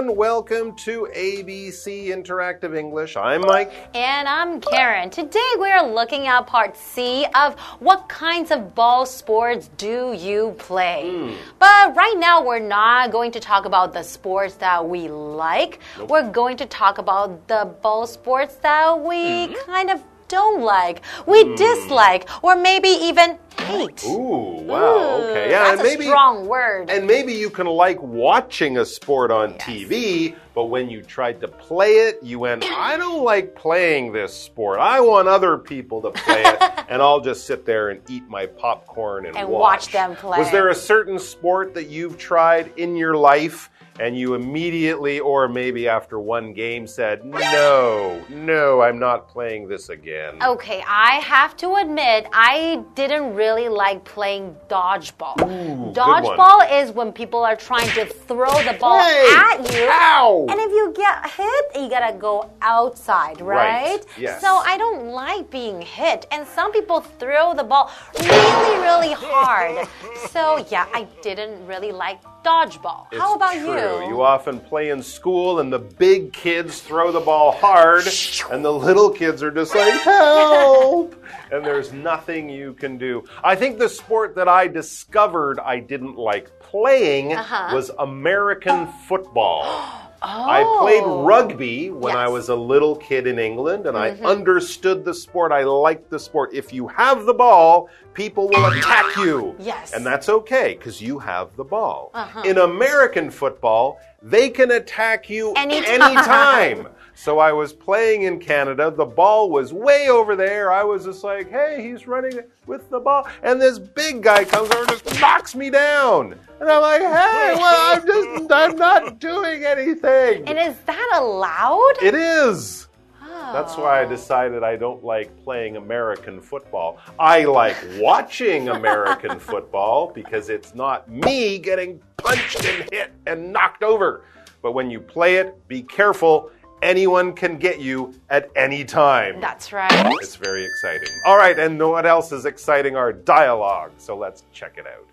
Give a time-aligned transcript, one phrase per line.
[0.00, 0.16] everyone.
[0.16, 3.16] Welcome to ABC Interactive English.
[3.16, 3.70] I'm Mike.
[3.94, 5.10] And I'm Karen.
[5.10, 11.10] Today we're looking at part C of what kinds of ball sports do you play?
[11.10, 11.34] Hmm.
[11.58, 15.80] But right now we're not going to talk about the sports that we like.
[16.08, 19.54] We're going to talk about the ball sports that we Hmm.
[19.66, 21.54] kind of don't like, we hmm.
[21.56, 24.04] dislike, or maybe even hate.
[24.04, 25.18] Ooh, wow.
[25.22, 25.50] okay.
[25.50, 26.88] Yeah, That's and maybe a strong word.
[26.88, 31.48] and maybe you can like watching a sport on TV, but when you tried to
[31.48, 34.78] play it, you went, "I don't like playing this sport.
[34.78, 38.46] I want other people to play it, and I'll just sit there and eat my
[38.46, 40.38] popcorn and, And watch them play.
[40.38, 43.68] Was there a certain sport that you've tried in your life?
[43.98, 49.88] And you immediately, or maybe after one game, said, No, no, I'm not playing this
[49.90, 50.42] again.
[50.42, 55.36] Okay, I have to admit, I didn't really like playing dodgeball.
[55.36, 59.28] good dodgeball is when people are trying to throw the ball Hey!
[59.36, 59.88] at you.
[59.90, 60.46] Ow!
[60.48, 63.60] And if you get hit, you gotta go outside, right?
[63.98, 64.40] Right, yes.
[64.40, 66.26] So I don't like being hit.
[66.30, 69.86] And some people throw the ball really, really hard.
[70.30, 73.06] so yeah, I didn't really like dodgeball.
[73.12, 74.02] How about true.
[74.04, 74.08] you?
[74.08, 78.04] You often play in school, and the big kids throw the ball hard,
[78.50, 81.14] and the little kids are just like, help!
[81.52, 83.24] and there's nothing you can do.
[83.42, 87.74] I think the sport that I discovered I didn't like playing Uh-huh.
[87.74, 89.64] was American football.
[90.22, 91.22] I played Oh.
[91.24, 94.26] rugby when I was a little kid in England and Mm-hmm.
[94.26, 95.52] I understood the sport.
[95.52, 96.50] I liked the sport.
[96.52, 99.54] If you have the ball, people will attack you.
[99.58, 99.92] Yes.
[99.92, 102.12] And that's okay because you have the ball.
[102.44, 106.02] In American football, they can attack you Anytime.
[106.02, 106.88] anytime.
[107.20, 108.90] So I was playing in Canada.
[108.90, 110.72] The ball was way over there.
[110.72, 113.28] I was just like, hey, he's running with the ball.
[113.42, 116.34] And this big guy comes over and just knocks me down.
[116.60, 120.48] And I'm like, hey, well, I'm just, I'm not doing anything.
[120.48, 122.02] and is that allowed?
[122.02, 122.88] It is.
[123.22, 123.52] Oh.
[123.52, 124.08] That's why I oh.
[124.08, 126.96] decided I don't like playing American football.
[127.18, 133.82] I like watching American football because it's not me getting punched and hit and knocked
[133.82, 134.24] over.
[134.62, 136.50] But when you play it, be careful.
[136.82, 139.40] Anyone can get you at any time.
[139.40, 139.90] That's right.
[140.22, 141.10] It's very exciting.
[141.26, 142.96] All right, and what else is exciting?
[142.96, 143.92] Our dialogue.
[143.98, 145.06] So let's check it out.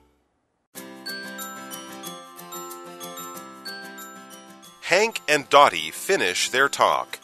[4.82, 7.20] Hank and Dottie finish their talk.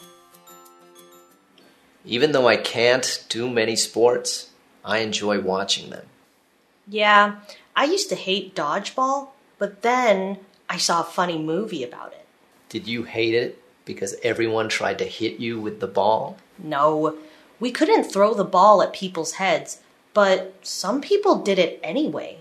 [2.03, 4.49] Even though I can't do many sports,
[4.83, 6.05] I enjoy watching them.
[6.85, 7.35] Yeah,
[7.73, 10.39] I used to hate dodgeball, but then
[10.69, 12.25] I saw a funny movie about it.
[12.67, 16.37] Did you hate it because everyone tried to hit you with the ball?
[16.57, 17.17] No,
[17.59, 19.81] we couldn't throw the ball at people's heads,
[20.13, 22.39] but some people did it anyway.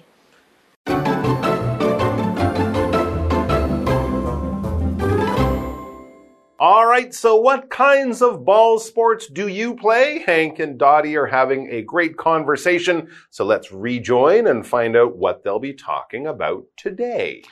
[6.65, 10.23] All right, so what kinds of ball sports do you play?
[10.25, 15.43] Hank and Dottie are having a great conversation, so let's rejoin and find out what
[15.43, 17.43] they'll be talking about today.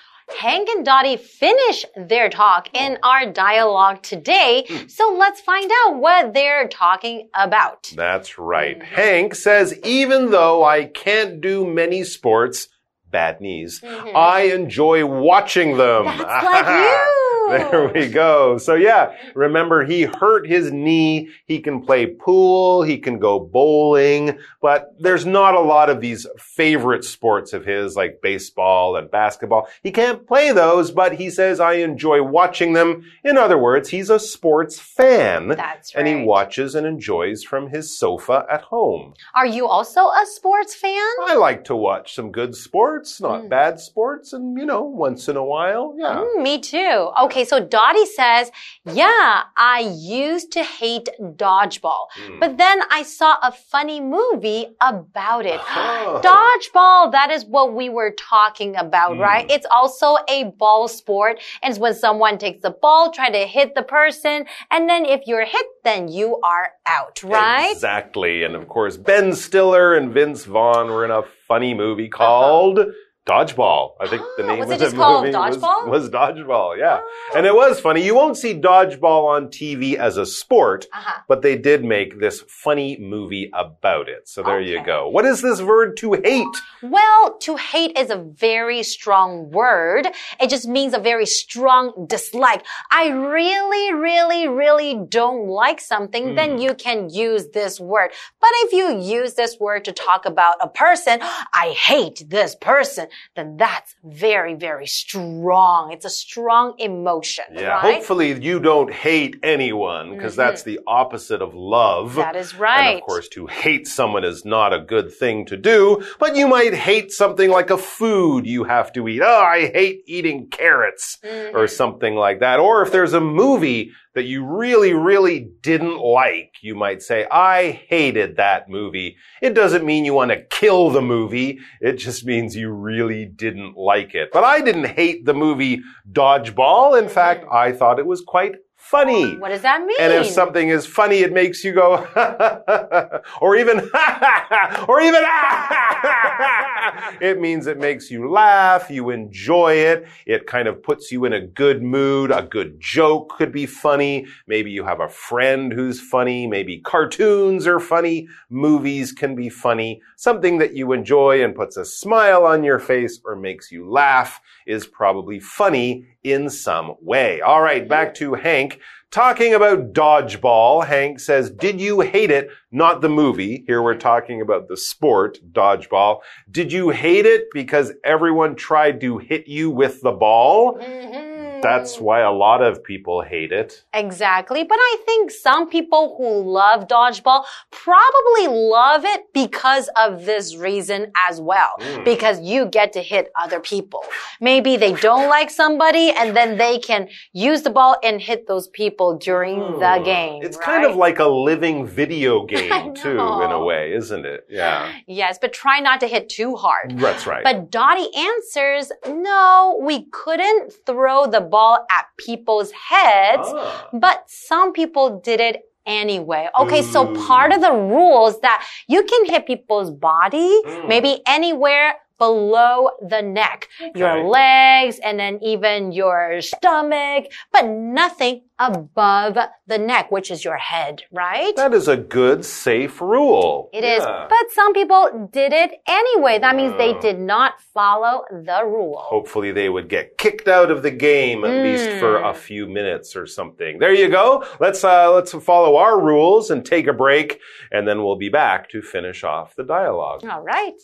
[0.40, 2.76] Hank and Dottie finish their talk hmm.
[2.76, 4.64] in our dialogue today.
[4.66, 4.88] Hmm.
[4.88, 7.92] So let's find out what they're talking about.
[7.94, 8.78] That's right.
[8.78, 8.94] Hmm.
[8.94, 12.68] Hank says, even though I can't do many sports,
[13.10, 14.16] bad knees, mm-hmm.
[14.16, 16.06] I enjoy watching them.
[16.06, 17.29] That's like you.
[17.70, 18.58] There we go.
[18.58, 21.28] So yeah, remember he hurt his knee.
[21.46, 22.82] He can play pool.
[22.82, 27.96] He can go bowling, but there's not a lot of these favorite sports of his
[27.96, 29.68] like baseball and basketball.
[29.82, 33.04] He can't play those, but he says I enjoy watching them.
[33.24, 35.48] In other words, he's a sports fan.
[35.48, 36.06] That's right.
[36.06, 39.14] And he watches and enjoys from his sofa at home.
[39.34, 40.90] Are you also a sports fan?
[41.26, 43.48] I like to watch some good sports, not Hmm.
[43.48, 46.16] bad sports, and you know, once in a while, yeah.
[46.22, 47.10] Mm, me too.
[47.22, 48.50] Okay, so Dottie says,
[48.84, 52.38] Yeah, I used to hate dodgeball, Hmm.
[52.40, 55.60] but then I saw a funny movie about it.
[55.76, 56.20] Oh.
[56.24, 59.20] Dodgeball, that is what we were talking about, Hmm.
[59.20, 59.50] right?
[59.50, 61.40] It's also a ball sport.
[61.62, 65.26] And it's when someone takes the ball, try to hit the person, and then if
[65.26, 67.70] you're hit, then you are out, right?
[67.72, 68.44] Exactly.
[68.44, 72.80] And of course, Ben Stiller and Vince Vaughn were in a funny movie called
[73.30, 73.92] Dodgeball.
[74.00, 75.82] I think the Oh, name was of it just called movie was- Dodgeball?
[75.82, 75.88] Oh.
[75.88, 77.00] Was, Dodgeball, yeah.
[77.02, 77.36] Ah.
[77.36, 78.02] And it was funny.
[78.04, 81.20] You won't see Dodgeball on TV as a sport, Uh-huh.
[81.28, 84.28] but they did make this funny movie about it.
[84.28, 85.08] So there you go.
[85.08, 86.56] What is this verb to hate?
[86.82, 90.08] Well, to hate is a very strong word.
[90.40, 92.64] It just means a very strong dislike.
[92.90, 96.58] I really, really, really don't like something, then hmm.
[96.58, 98.10] you can use this word.
[98.40, 101.20] But if you use this word to talk about a person,
[101.52, 103.06] I hate this person,
[103.36, 105.92] then that's very, very strong.
[105.92, 107.94] It's a strong emotion, Yeah, right?
[107.94, 112.14] hopefully you don't hate anyone because that's the opposite of love.
[112.14, 112.96] That is And right.
[112.98, 116.74] of course, to hate someone is not a good thing to do, but you might
[116.74, 119.20] hate something like a food you have to eat.
[119.22, 121.56] Oh, I hate eating carrots Mm-hmm.
[121.56, 122.60] or something like that.
[122.60, 127.82] Or if there's a movie that you really, really didn't like, you might say, I
[127.88, 129.16] hated that movie.
[129.40, 131.60] It doesn't mean you want to kill the movie.
[131.80, 134.30] It just means you really didn't like it.
[134.32, 137.00] But I didn't hate the movie Dodgeball.
[137.00, 137.54] In fact, hmm.
[137.54, 138.56] I thought it was quite
[138.90, 139.36] funny.
[139.36, 139.96] What does that mean?
[140.00, 142.04] And if something is funny, it makes you go,
[143.40, 143.78] or even,
[144.88, 145.22] or even,
[147.20, 151.32] it means it makes you laugh, you enjoy it, it kind of puts you in
[151.32, 156.00] a good mood, a good joke could be funny, maybe you have a friend who's
[156.00, 161.76] funny, maybe cartoons are funny, movies can be funny, something that you enjoy and puts
[161.76, 167.40] a smile on your face or makes you laugh is probably funny in some way.
[167.40, 168.79] All right, back to Hank.
[169.10, 172.48] Talking about dodgeball, Hank says, Did you hate it?
[172.70, 173.64] Not the movie.
[173.66, 176.20] Here we're talking about the sport, dodgeball.
[176.50, 180.78] Did you hate it because everyone tried to hit you with the ball?
[180.78, 181.29] Mhm.
[181.62, 183.84] That's why a lot of people hate it.
[183.94, 184.64] Exactly.
[184.64, 191.12] But I think some people who love dodgeball probably love it because of this reason
[191.28, 191.70] as well.
[191.80, 192.04] Hmm.
[192.04, 194.02] Because you get to hit other people.
[194.40, 198.68] Maybe they don't like somebody and then they can use the ball and hit those
[198.68, 200.42] people during the game.
[200.42, 204.46] It's kind of like a living video game, too, in a way, isn't it?
[204.48, 204.92] Yeah.
[205.06, 206.98] Yes, but try not to hit too hard.
[206.98, 207.44] That's right.
[207.44, 213.88] But Dottie answers, no, we couldn't throw the ball at people's heads, Ah.
[213.92, 215.56] but some people did it
[215.86, 216.48] anyway.
[216.60, 220.88] Okay, so part of the rules that you can hit people's body, Mm.
[220.88, 229.38] maybe anywhere below the neck, your legs, and then even your stomach, but nothing above
[229.66, 231.56] the neck, which is your head, right?
[231.56, 233.70] That is a good, safe rule.
[233.72, 234.26] It is, Yeah.
[234.28, 236.38] but some people did it anyway.
[236.38, 238.98] That means they did not follow the rule.
[238.98, 242.30] Hopefully they would get kicked out of the game at least for Mm.
[242.30, 243.78] a few minutes or something.
[243.78, 244.44] There you go.
[244.60, 247.40] Let's uh, let's follow our rules and take a break,
[247.72, 250.20] and then we'll be back to finish off the dialogue.
[250.30, 250.74] All right.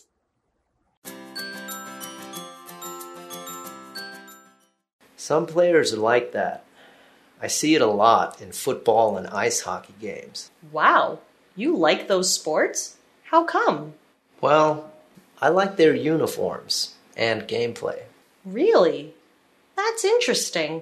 [5.15, 6.63] Some players are like that.
[7.41, 10.51] I see it a lot in football and ice hockey games.
[10.71, 11.19] Wow,
[11.55, 12.95] you like those sports?
[13.25, 13.95] How come?
[14.39, 14.91] Well,
[15.41, 18.03] I like their uniforms and gameplay.
[18.45, 19.13] Really?
[19.75, 20.81] That's interesting.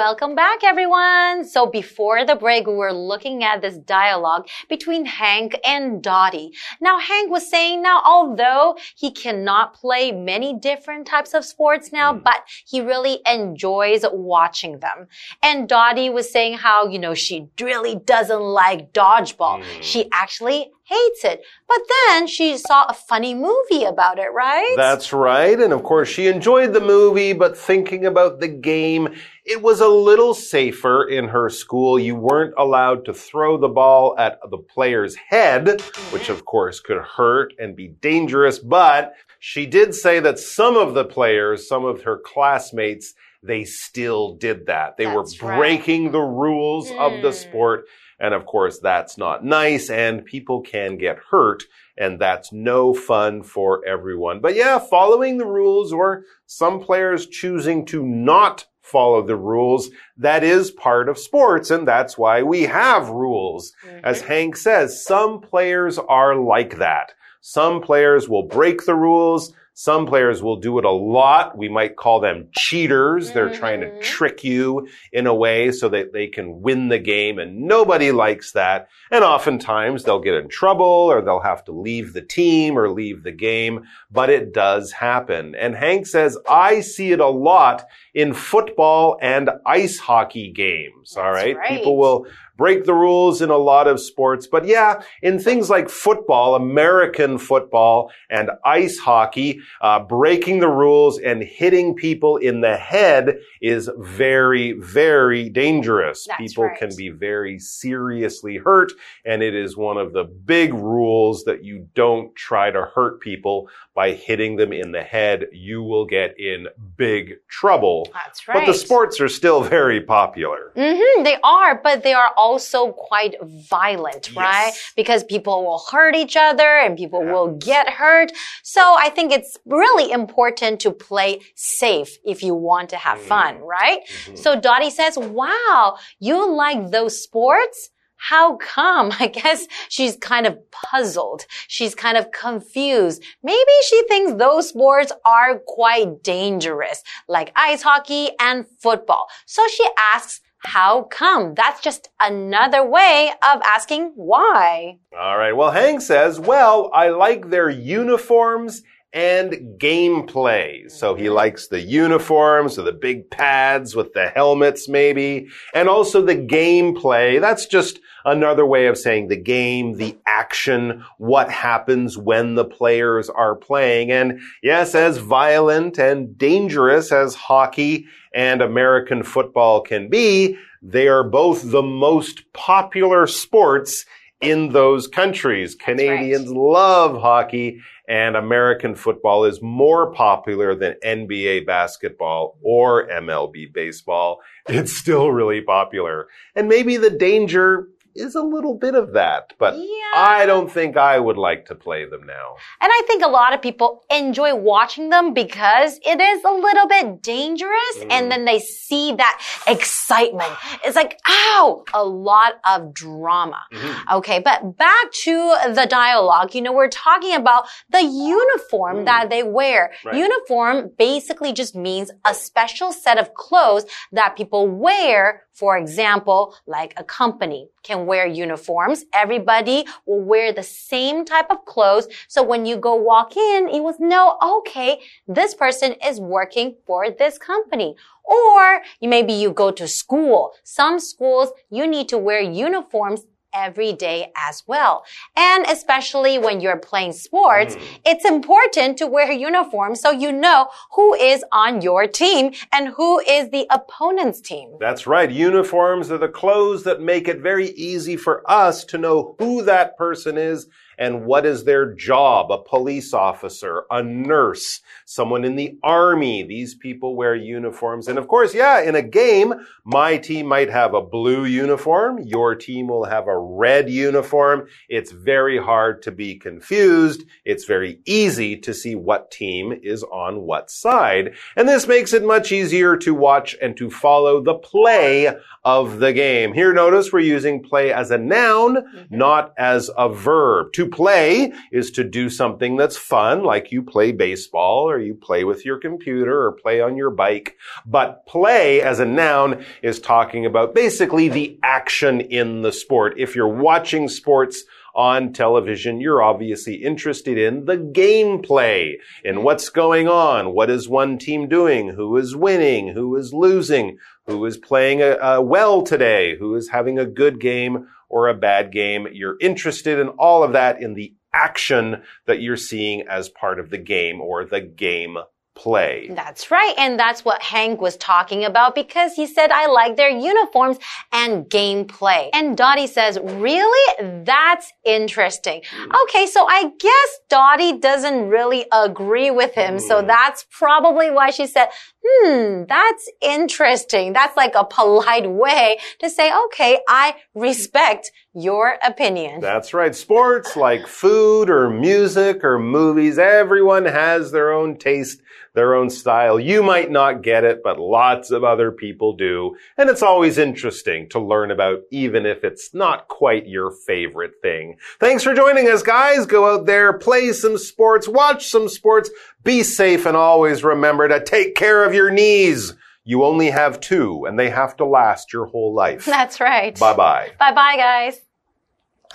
[0.00, 1.44] Welcome back, everyone.
[1.44, 6.52] So before the break, we were looking at this dialogue between Hank and Dottie.
[6.80, 12.14] Now, Hank was saying now, although he cannot play many different types of sports now,
[12.14, 12.20] hmm.
[12.20, 15.06] but he really enjoys watching them.
[15.42, 19.62] And Dottie was saying how, you know, she really doesn't like dodgeball.
[19.62, 19.82] Hmm.
[19.82, 21.42] She actually hates it.
[21.68, 21.78] But
[22.08, 24.74] then she saw a funny movie about it, right?
[24.76, 25.58] That's right.
[25.58, 29.88] And of course, she enjoyed the movie, but thinking about the game, it was a
[29.88, 31.98] little safer in her school.
[31.98, 35.80] You weren't allowed to throw the ball at the player's head,
[36.12, 38.58] which of course could hurt and be dangerous.
[38.58, 44.34] But she did say that some of the players, some of her classmates, they still
[44.34, 44.96] did that.
[44.98, 45.56] They That's were right.
[45.56, 47.34] breaking the rules of the Mm.
[47.34, 47.86] sport.
[48.20, 51.64] And of course, that's not nice and people can get hurt
[51.96, 54.40] and that's no fun for everyone.
[54.40, 60.44] But yeah, following the rules or some players choosing to not follow the rules, that
[60.44, 63.72] is part of sports and that's why we have rules.
[63.86, 64.04] Mm-hmm.
[64.04, 67.12] As Hank says, some players are like that.
[67.40, 69.54] Some players will break the rules.
[69.74, 71.56] Some players will do it a lot.
[71.56, 73.32] We might call them cheaters.
[73.32, 74.02] They're trying to Mhm.
[74.02, 78.52] trick you in a way so that they can win the game and nobody likes
[78.52, 78.88] that.
[79.10, 83.22] And oftentimes they'll get in trouble or they'll have to leave the team or leave
[83.22, 85.54] the game, but it does happen.
[85.54, 91.16] And Hank says, I see it a lot in football and ice hockey games.
[91.16, 91.56] All right.
[91.56, 91.68] right.
[91.68, 92.26] People will
[92.60, 94.46] break the rules in a lot of sports.
[94.46, 101.18] But yeah, in things like football, American football and ice hockey, uh, breaking the rules
[101.18, 106.26] and hitting people in the head is very, very dangerous.
[106.26, 106.78] That's people right.
[106.78, 108.92] can be very seriously hurt.
[109.24, 113.70] And it is one of the big rules that you don't try to hurt people
[113.94, 115.46] by hitting them in the head.
[115.50, 116.66] You will get in
[116.98, 117.99] big trouble.
[118.12, 120.72] That's But the sports are still very popular.
[120.74, 124.72] hmm they are, but they are also quite violent, right?
[124.96, 128.32] Because people will hurt each other and people will get hurt.
[128.62, 133.58] So I think it's really important to play safe if you want to have fun,
[133.60, 134.00] right?
[134.34, 137.90] So Dottie says, wow, you like those sports?
[138.20, 139.12] How come?
[139.18, 141.46] I guess she's kind of puzzled.
[141.68, 143.22] She's kind of confused.
[143.42, 149.26] Maybe she thinks those sports are quite dangerous, like ice hockey and football.
[149.46, 151.54] So she asks, how come?
[151.54, 154.98] That's just another way of asking why.
[155.18, 155.56] All right.
[155.56, 160.90] Well, Hank says, well, I like their uniforms and gameplay.
[160.90, 161.34] So he mm-hmm.
[161.34, 167.40] likes the uniforms or the big pads with the helmets, maybe, and also the gameplay.
[167.40, 173.28] That's just another way of saying the game, the action, what happens when the players
[173.28, 174.10] are playing.
[174.12, 181.24] And yes, as violent and dangerous as hockey and American football can be, they are
[181.24, 184.06] both the most popular sports
[184.40, 185.74] in those countries.
[185.74, 194.40] Canadians love hockey and American football is more popular than NBA basketball or MLB baseball.
[194.66, 196.28] It's still really popular.
[196.54, 199.86] And maybe the danger is a little bit of that, but Yeah.
[200.14, 202.56] I don't think I would like to play them now.
[202.80, 206.88] And I think a lot of people enjoy watching them because it is a little
[206.88, 208.10] bit dangerous mm.
[208.10, 210.52] and then they see that excitement.
[210.84, 213.62] It's like, ow, a lot of drama.
[213.72, 214.14] Mm-hmm.
[214.16, 216.54] Okay, but back to the dialogue.
[216.54, 219.04] You know, we're talking about the uniform mm.
[219.04, 219.92] that they wear.
[220.04, 220.16] Right.
[220.16, 225.44] Uniform basically just means a special set of clothes that people wear.
[225.52, 229.04] For example, like a company can wear uniforms.
[229.12, 232.08] Everybody will wear the same type of clothes.
[232.28, 237.10] So when you go walk in, you will know, okay, this person is working for
[237.10, 237.96] this company.
[238.24, 240.52] Or you, maybe you go to school.
[240.62, 243.22] Some schools, you need to wear uniforms
[243.54, 245.04] every day as well.
[245.36, 247.82] And especially when you're playing sports, mm.
[248.04, 252.88] it's important to wear a uniform so you know who is on your team and
[252.88, 254.76] who is the opponent's team.
[254.80, 255.30] That's right.
[255.30, 259.96] Uniforms are the clothes that make it very easy for us to know who that
[259.96, 260.68] person is
[261.00, 262.52] and what is their job.
[262.52, 266.42] A police officer, a nurse, someone in the army.
[266.42, 268.06] These people wear uniforms.
[268.06, 269.54] And of course, yeah, in a game,
[269.84, 272.18] my team might have a blue uniform.
[272.18, 274.68] Your team will have a red uniform.
[274.88, 277.24] It's very hard to be confused.
[277.44, 281.34] It's very easy to see what team is on what side.
[281.56, 286.12] And this makes it much easier to watch and to follow the play of the
[286.12, 286.52] game.
[286.52, 289.16] Here, notice we're using play as a noun, mm-hmm.
[289.16, 290.72] not as a verb.
[290.74, 295.44] To play is to do something that's fun, like you play baseball or you play
[295.44, 297.56] with your computer or play on your bike.
[297.86, 303.14] But play as a noun is talking about basically the action in the sport.
[303.16, 308.94] If you're watching sports, on television, you're obviously interested in the gameplay,
[309.24, 313.98] in what's going on, what is one team doing, who is winning, who is losing,
[314.26, 319.08] who is playing well today, who is having a good game or a bad game.
[319.12, 323.70] You're interested in all of that in the action that you're seeing as part of
[323.70, 325.16] the game or the game
[325.60, 326.08] play.
[326.10, 326.74] That's right.
[326.78, 330.78] And that's what Hank was talking about because he said, I like their uniforms
[331.12, 332.30] and gameplay.
[332.32, 334.24] And Dottie says, really?
[334.24, 335.60] That's interesting.
[336.04, 336.26] Okay.
[336.26, 339.78] So I guess Dottie doesn't really agree with him.
[339.78, 341.68] So that's probably why she said,
[342.02, 344.14] hmm, that's interesting.
[344.14, 349.40] That's like a polite way to say, okay, I respect your opinion.
[349.40, 349.94] That's right.
[349.94, 355.20] Sports like food or music or movies, everyone has their own taste,
[355.54, 356.38] their own style.
[356.38, 359.56] You might not get it, but lots of other people do.
[359.76, 364.76] And it's always interesting to learn about, even if it's not quite your favorite thing.
[364.98, 366.26] Thanks for joining us, guys.
[366.26, 369.10] Go out there, play some sports, watch some sports,
[369.42, 372.74] be safe, and always remember to take care of your knees.
[373.04, 376.04] You only have two, and they have to last your whole life.
[376.04, 376.78] That's right.
[376.78, 377.30] Bye bye.
[377.38, 378.20] Bye bye, guys.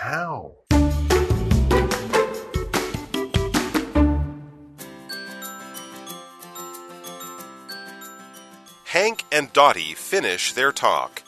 [0.02, 0.52] Ow.
[8.96, 11.22] Hank and Dottie finish their talk.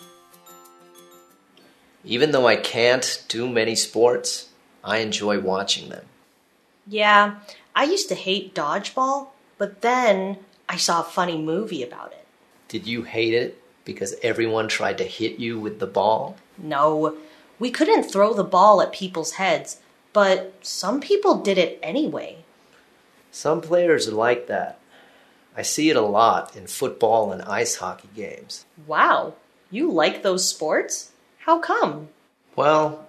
[2.02, 4.48] Even though I can't do many sports,
[4.82, 6.06] I enjoy watching them.
[6.87, 7.40] Yeah,
[7.76, 12.25] I used to hate dodgeball, but then I saw a funny movie about it.
[12.68, 16.38] Did you hate it because everyone tried to hit you with the ball?
[16.56, 17.18] No,
[17.58, 19.76] we couldn't throw the ball at people's heads,
[20.14, 22.38] but some people did it anyway.
[23.30, 24.77] Some players are like that.
[25.57, 28.65] I see it a lot in football and ice hockey games.
[28.88, 29.33] Wow,
[29.69, 31.12] you like those sports?
[31.45, 32.10] How come?
[32.55, 33.05] Well,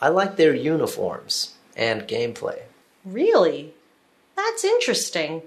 [0.00, 2.62] I like their uniforms and gameplay.
[3.04, 3.74] Really?
[4.36, 5.42] That's interesting.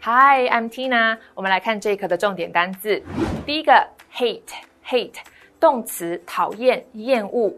[0.00, 1.18] Hi, I'm Tina。
[1.34, 3.02] 我们来看这一课的重点单字。
[3.44, 5.16] 第一个，hate，hate，
[5.62, 7.54] 动词，讨厌、厌恶。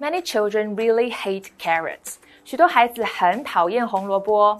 [0.00, 2.16] Many children really hate carrots。
[2.44, 4.58] 许多孩子很讨厌红萝卜。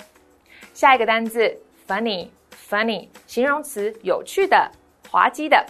[0.72, 4.70] 下一个单字，funny，funny，形容词，有趣的、
[5.10, 5.64] 滑稽的。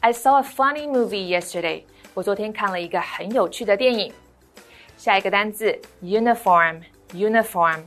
[0.00, 1.82] I saw a funny movie yesterday。
[2.14, 4.12] 我昨天看了一个很有趣的电影。
[4.96, 7.82] 下一个单字，uniform，uniform，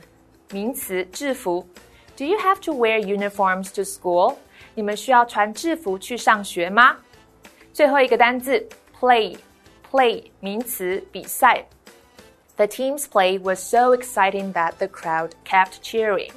[0.50, 1.66] 名词，制服。
[2.16, 4.36] Do you have to wear uniforms to school？
[4.74, 6.98] 你们需要穿制服去上学吗？
[7.76, 8.66] 最后一个单字
[8.98, 11.64] play，play 名词比赛。
[12.56, 16.30] The team's play was so exciting that the crowd kept cheering。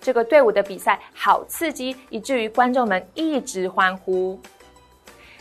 [0.00, 4.40] 这个队伍的比赛好刺激，以至于观众们一直欢呼。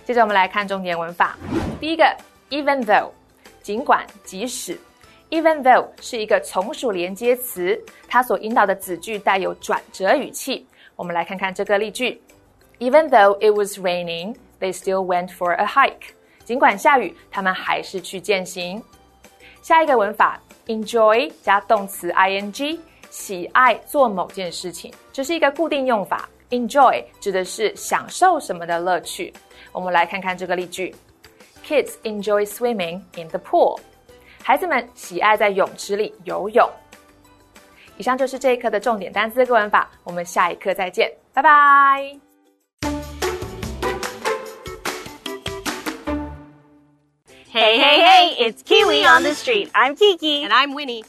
[0.05, 1.35] 接着我们来看重点文法。
[1.79, 2.03] 第一个，
[2.49, 3.09] even though，
[3.63, 4.77] 尽管，即使。
[5.31, 10.67] Even though 是一个从属连接词，它所引导的子句带有转折语气。
[10.95, 12.21] 我们来看看这个例句：
[12.79, 16.14] Even though it was raining, they still went for a hike。
[16.44, 18.82] 尽管下雨，他们还是去践行。
[19.62, 22.78] 下一个文法：enjoy 加动词 ing，
[23.10, 26.28] 喜爱做某件事情，这是一个固定用法。
[26.50, 29.34] Enjoy 指的是享受什么的乐趣。
[29.72, 30.94] 我们来看看这个例句
[31.66, 33.80] ：Kids enjoy swimming in the pool。
[34.44, 36.70] 孩子们喜爱在泳池里游泳。
[37.96, 42.25] 以上就是这一课的重点单词跟文法，我们下一课再见，拜拜。
[47.56, 49.70] Hey, hey, hey, it's Kiwi on the street.
[49.74, 50.44] I'm Kiki.
[50.44, 51.04] And I'm Winnie.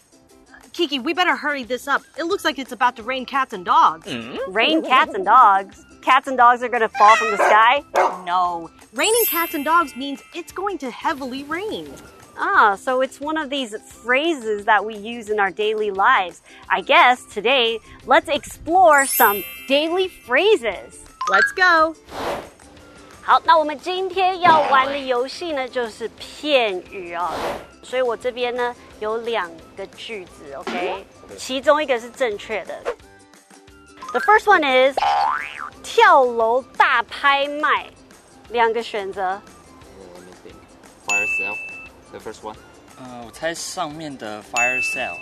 [0.72, 2.04] Kiki, we better hurry this up.
[2.18, 4.08] It looks like it's about to rain cats and dogs.
[4.48, 5.84] Rain cats and dogs.
[6.02, 7.84] Cats and dogs are gonna fall from the sky?
[8.26, 8.72] No.
[8.94, 11.94] Raining cats and dogs means it's going to heavily rain.
[12.38, 16.42] Ah, so it's one of these phrases that we use in our daily lives.
[16.70, 21.04] I guess today, let's explore some daily phrases.
[21.30, 21.94] Let's go.
[23.28, 27.30] 好，那我们今天要玩的游戏呢，就是片语哦。
[27.84, 31.06] 所以我这边呢有两个句子，OK，
[31.38, 32.82] 其中一个是正确的。
[34.14, 34.96] The first one is
[35.84, 37.88] 跳楼大拍卖，
[38.48, 39.42] 两个选择。
[40.16, 40.56] Let me think.
[41.06, 41.58] Fire sale.
[42.12, 42.56] The first one.
[42.98, 45.18] 呃，我猜上面的 fire sale。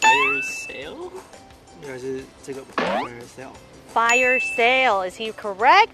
[0.00, 1.12] fire sale.
[1.80, 3.52] 应该是这个 fire sale.
[3.94, 5.08] Fire sale.
[5.08, 5.90] Is he correct?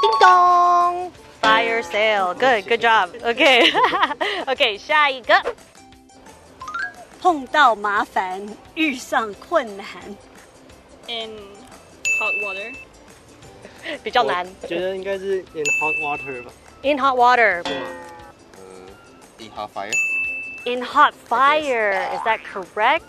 [0.00, 1.12] Ding dong.
[1.40, 2.34] Fire sale.
[2.34, 2.66] Good.
[2.66, 3.10] Good job.
[3.22, 3.70] Okay.
[4.46, 4.78] okay.
[4.78, 5.42] 下一个。
[7.20, 9.86] 碰到麻烦，遇上困难，
[11.06, 11.30] in
[12.18, 12.74] hot water.
[14.02, 14.44] 比较难。
[14.66, 16.50] 觉得应该是 in hot water 吧。
[16.82, 17.62] In hot water.
[17.64, 19.92] 呃，in hot fire.
[20.64, 21.92] In hot fire.
[22.12, 23.04] Is that correct?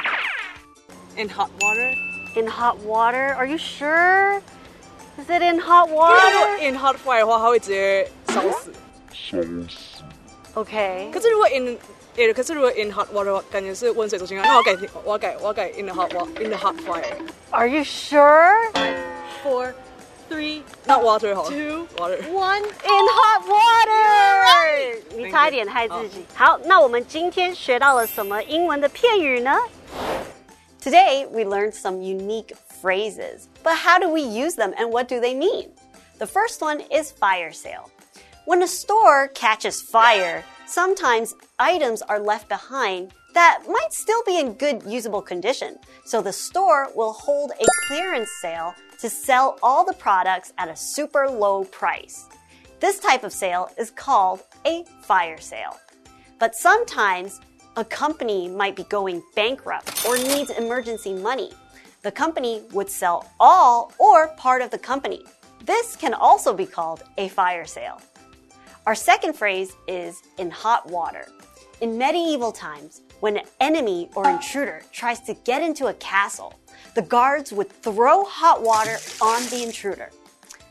[1.17, 1.95] In hot water.
[2.35, 3.33] In hot water.
[3.35, 4.43] Are you sure?
[5.17, 6.57] Is it in hot water?
[6.59, 8.71] In hot fire 的话，它会直接烧死。
[10.55, 11.09] Okay.
[11.11, 11.77] 可是如果 in
[12.15, 14.43] 诶，可是如果 in hot water 的话，感觉是温水煮青蛙。
[14.45, 17.03] 那我改，我要改，我要改 in the hot water in the hot fire。
[17.51, 18.55] Are you sure?
[19.43, 19.73] Four,
[20.29, 21.49] three, not water 好了。
[21.49, 22.21] Two, water.
[22.31, 24.97] One in hot water.
[25.15, 26.25] 你差一点害自己。
[26.35, 29.57] 好，那我们今天学到了什么英文的片语呢？
[30.83, 35.34] Today we learned some unique phrases, but how do we use them and what do they
[35.34, 35.70] mean?
[36.18, 37.90] The first one is fire sale.
[38.44, 44.54] When a store catches fire, sometimes items are left behind that might still be in
[44.54, 45.78] good usable condition.
[46.04, 50.74] So the store will hold a clearance sale to sell all the products at a
[50.74, 52.26] super low price.
[52.80, 55.76] This type of sale is called a fire sale.
[56.38, 57.40] But sometimes
[57.76, 61.50] a company might be going bankrupt or needs emergency money.
[62.02, 65.24] The company would sell all or part of the company.
[65.64, 68.00] This can also be called a fire sale.
[68.86, 71.26] Our second phrase is in hot water.
[71.80, 76.58] In medieval times, when an enemy or intruder tries to get into a castle,
[76.94, 80.10] the guards would throw hot water on the intruder.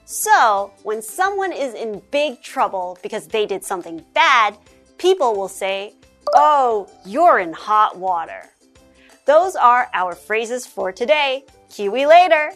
[0.06, 4.58] So, when someone is in big trouble because they did something bad,
[4.98, 5.94] people will say,
[6.34, 8.50] Oh, you're in hot water.
[9.28, 11.44] Those are our phrases for today.
[11.70, 12.54] Kiwi later.